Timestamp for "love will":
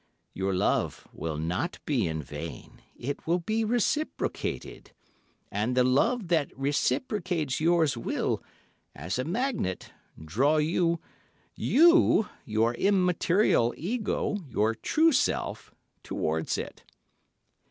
0.51-1.37